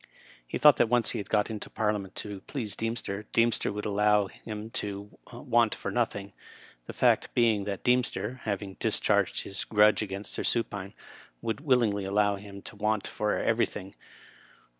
[0.47, 4.25] He thought that once he had got into Parliament to please Deemster, Deemster would allow
[4.25, 6.33] him to want for nothing;
[6.87, 10.95] the fact being that Deemster, having discharged his grudge against Sir Supine,
[11.43, 13.93] would willingly allow him to want for everything.